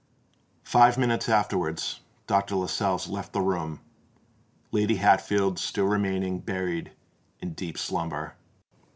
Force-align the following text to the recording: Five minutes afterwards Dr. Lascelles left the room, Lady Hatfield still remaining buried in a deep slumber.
Five 0.63 0.97
minutes 0.97 1.29
afterwards 1.29 1.99
Dr. 2.25 2.55
Lascelles 2.55 3.07
left 3.07 3.33
the 3.33 3.41
room, 3.41 3.81
Lady 4.71 4.95
Hatfield 4.95 5.59
still 5.59 5.85
remaining 5.85 6.39
buried 6.39 6.93
in 7.39 7.49
a 7.49 7.51
deep 7.51 7.77
slumber. 7.77 8.35